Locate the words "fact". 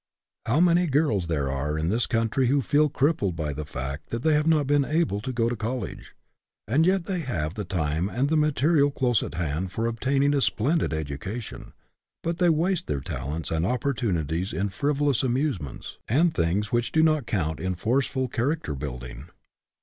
3.67-4.09